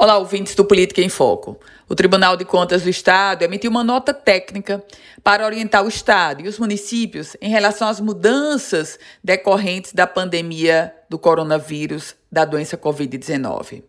[0.00, 1.58] Olá, ouvintes do Política em Foco.
[1.88, 4.80] O Tribunal de Contas do Estado emitiu uma nota técnica
[5.24, 11.18] para orientar o Estado e os municípios em relação às mudanças decorrentes da pandemia do
[11.18, 13.82] coronavírus, da doença Covid-19.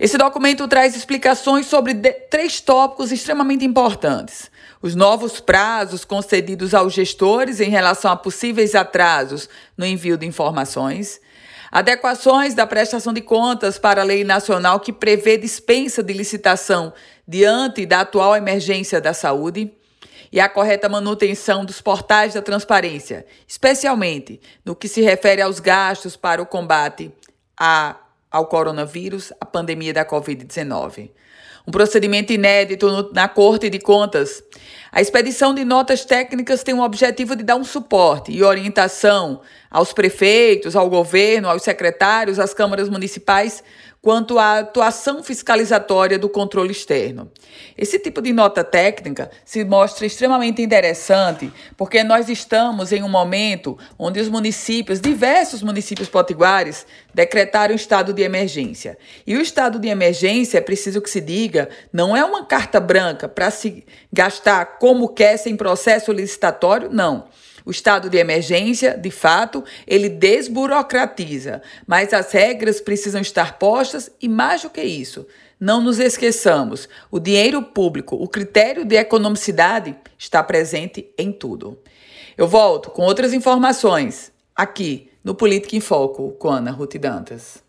[0.00, 1.92] Esse documento traz explicações sobre
[2.30, 4.50] três tópicos extremamente importantes:
[4.80, 11.20] os novos prazos concedidos aos gestores em relação a possíveis atrasos no envio de informações
[11.72, 16.92] Adequações da prestação de contas para a lei nacional que prevê dispensa de licitação
[17.26, 19.72] diante da atual emergência da saúde
[20.30, 26.14] e a correta manutenção dos portais da transparência, especialmente no que se refere aos gastos
[26.14, 27.10] para o combate
[28.30, 31.08] ao coronavírus, a pandemia da Covid-19
[31.66, 34.42] um procedimento inédito no, na Corte de Contas.
[34.94, 39.94] A expedição de notas técnicas tem o objetivo de dar um suporte e orientação aos
[39.94, 43.64] prefeitos, ao governo, aos secretários, às câmaras municipais
[44.02, 47.30] quanto à atuação fiscalizatória do controle externo.
[47.78, 53.78] Esse tipo de nota técnica se mostra extremamente interessante porque nós estamos em um momento
[53.96, 58.98] onde os municípios, diversos municípios potiguares, decretaram estado de emergência.
[59.24, 63.28] E o estado de emergência, é preciso que se diga, não é uma carta branca
[63.28, 67.26] para se gastar como quer sem processo licitatório, não.
[67.64, 74.28] O estado de emergência, de fato, ele desburocratiza, mas as regras precisam estar postas e
[74.28, 75.24] mais do que isso,
[75.60, 81.78] não nos esqueçamos, o dinheiro público, o critério de economicidade está presente em tudo.
[82.36, 87.58] Eu volto com outras informações aqui no Política em Foco com Ana Ruth Dantas.